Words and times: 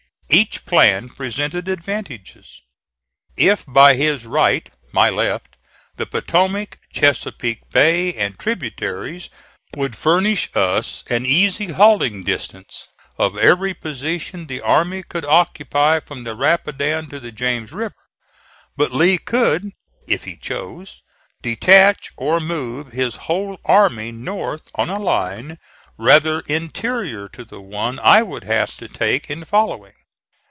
Each 0.33 0.65
plan 0.65 1.09
presented 1.09 1.67
advantages. 1.67 2.61
(*25) 3.35 3.51
If 3.59 3.65
by 3.67 3.95
his 3.95 4.25
right 4.25 4.69
my 4.93 5.09
left 5.09 5.57
the 5.97 6.05
Potomac, 6.05 6.79
Chesapeake 6.93 7.69
Bay 7.71 8.13
and 8.13 8.39
tributaries 8.39 9.27
would 9.75 9.97
furnish 9.97 10.49
us 10.55 11.03
an 11.09 11.25
easy 11.25 11.73
hauling 11.73 12.23
distance 12.23 12.87
of 13.17 13.37
every 13.37 13.73
position 13.73 14.47
the 14.47 14.61
army 14.61 15.03
could 15.03 15.25
occupy 15.25 15.99
from 15.99 16.23
the 16.23 16.33
Rapidan 16.33 17.09
to 17.09 17.19
the 17.19 17.33
James 17.33 17.73
River. 17.73 17.97
But 18.77 18.93
Lee 18.93 19.17
could, 19.17 19.71
if 20.07 20.23
he 20.23 20.37
chose, 20.37 21.03
detach 21.41 22.13
or 22.15 22.39
move 22.39 22.93
his 22.93 23.17
whole 23.27 23.59
army 23.65 24.13
north 24.13 24.71
on 24.75 24.89
a 24.89 24.97
line 24.97 25.57
rather 25.97 26.39
interior 26.47 27.27
to 27.27 27.43
the 27.43 27.59
one 27.59 27.99
I 27.99 28.23
would 28.23 28.45
have 28.45 28.77
to 28.77 28.87
take 28.87 29.29
in 29.29 29.43
following. 29.43 29.91